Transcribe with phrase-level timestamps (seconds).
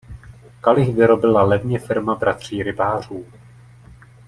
[0.61, 3.25] Kalich vyrobila levně firma bratří Rybářů.